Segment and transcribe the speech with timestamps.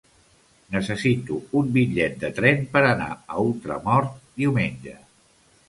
[0.75, 4.99] Necessito un bitllet de tren per anar a Ultramort diumenge.